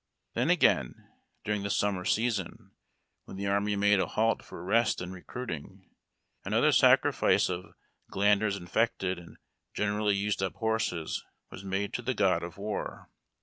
Then, 0.33 0.49
again, 0.49 0.95
during 1.43 1.61
the 1.61 1.69
summer 1.69 2.05
season, 2.05 2.71
when 3.25 3.37
the 3.37 3.45
army 3.45 3.75
made 3.75 3.99
a 3.99 4.07
halt 4.07 4.43
for 4.43 4.63
rest 4.63 4.99
and 4.99 5.13
recruiting, 5.13 5.91
another 6.43 6.71
sacrifice 6.71 7.49
of 7.49 7.75
glanders 8.09 8.57
infected 8.57 9.19
and 9.19 9.37
gen 9.75 9.89
erally 9.91 10.15
used 10.17 10.41
up 10.41 10.55
horses 10.55 11.23
was 11.51 11.63
made 11.63 11.93
to 11.93 12.01
the 12.01 12.15
god 12.15 12.41
of 12.41 12.57
war. 12.57 13.11